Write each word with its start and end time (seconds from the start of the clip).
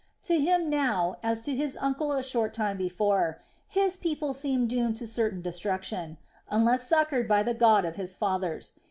To 0.23 0.39
him 0.39 0.67
now, 0.67 1.17
as 1.21 1.43
to 1.43 1.55
his 1.55 1.77
uncle 1.79 2.11
a 2.11 2.23
short 2.23 2.55
time 2.55 2.75
before, 2.75 3.39
his 3.67 3.97
people 3.97 4.33
seemed 4.33 4.67
doomed 4.67 4.95
to 4.95 5.05
certain 5.05 5.43
destruction, 5.43 6.17
unless 6.49 6.87
succored 6.87 7.27
by 7.27 7.43
the 7.43 7.53
God 7.53 7.85
of 7.85 7.97
his 7.97 8.17
fathers. 8.17 8.73